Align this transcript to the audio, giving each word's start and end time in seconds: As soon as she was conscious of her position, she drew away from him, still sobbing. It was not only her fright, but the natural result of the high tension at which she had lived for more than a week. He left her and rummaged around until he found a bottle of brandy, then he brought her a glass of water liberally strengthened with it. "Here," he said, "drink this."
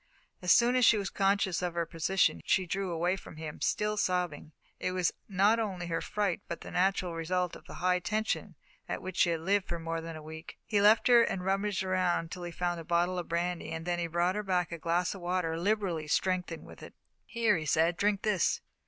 As 0.41 0.51
soon 0.51 0.75
as 0.75 0.83
she 0.83 0.97
was 0.97 1.11
conscious 1.11 1.61
of 1.61 1.75
her 1.75 1.85
position, 1.85 2.41
she 2.43 2.65
drew 2.65 2.89
away 2.91 3.15
from 3.15 3.35
him, 3.37 3.61
still 3.61 3.97
sobbing. 3.97 4.51
It 4.79 4.93
was 4.93 5.11
not 5.29 5.59
only 5.59 5.85
her 5.85 6.01
fright, 6.01 6.41
but 6.47 6.61
the 6.61 6.71
natural 6.71 7.13
result 7.13 7.55
of 7.55 7.65
the 7.67 7.75
high 7.85 7.99
tension 7.99 8.55
at 8.89 9.03
which 9.03 9.17
she 9.17 9.29
had 9.29 9.41
lived 9.41 9.67
for 9.67 9.77
more 9.77 10.01
than 10.01 10.15
a 10.15 10.23
week. 10.23 10.57
He 10.65 10.81
left 10.81 11.05
her 11.07 11.21
and 11.21 11.45
rummaged 11.45 11.83
around 11.83 12.19
until 12.23 12.41
he 12.45 12.51
found 12.51 12.79
a 12.79 12.83
bottle 12.83 13.19
of 13.19 13.29
brandy, 13.29 13.77
then 13.77 13.99
he 13.99 14.07
brought 14.07 14.33
her 14.33 14.41
a 14.71 14.77
glass 14.79 15.13
of 15.13 15.21
water 15.21 15.55
liberally 15.55 16.07
strengthened 16.07 16.65
with 16.65 16.81
it. 16.81 16.95
"Here," 17.23 17.55
he 17.55 17.67
said, 17.67 17.95
"drink 17.95 18.23
this." 18.23 18.59